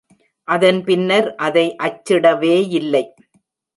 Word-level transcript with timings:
அதன் 0.47 0.79
பின்னர் 0.83 1.35
அதை 1.35 1.75
அச்சிடவேயில்லை. 1.83 3.03